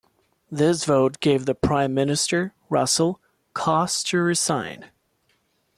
[0.51, 3.21] This vote gave the Prime Minister, Russell,
[3.53, 4.89] cause to resign.